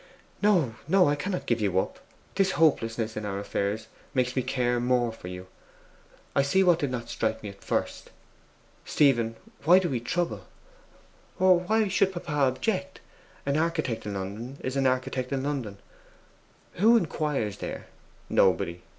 'No, 0.41 0.73
no; 0.87 1.07
I 1.07 1.15
cannot 1.15 1.45
give 1.45 1.61
you 1.61 1.77
up! 1.77 1.99
This 2.33 2.53
hopelessness 2.53 3.15
in 3.15 3.23
our 3.23 3.37
affairs 3.37 3.85
makes 4.15 4.35
me 4.35 4.41
care 4.41 4.79
more 4.79 5.11
for 5.11 5.27
you....I 5.27 6.41
see 6.41 6.63
what 6.63 6.79
did 6.79 6.89
not 6.89 7.07
strike 7.07 7.43
me 7.43 7.49
at 7.49 7.63
first. 7.63 8.09
Stephen, 8.83 9.35
why 9.63 9.77
do 9.77 9.89
we 9.91 9.99
trouble? 9.99 10.47
Why 11.37 11.87
should 11.87 12.13
papa 12.13 12.31
object? 12.33 12.99
An 13.45 13.57
architect 13.57 14.07
in 14.07 14.15
London 14.15 14.57
is 14.63 14.75
an 14.75 14.87
architect 14.87 15.31
in 15.31 15.43
London. 15.43 15.77
Who 16.77 16.97
inquires 16.97 17.59
there? 17.59 17.85
Nobody. 18.27 18.81